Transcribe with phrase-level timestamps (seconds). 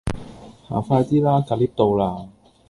[0.67, 1.41] 行快 D 啦！
[1.41, 2.27] 架 𨋢 到啦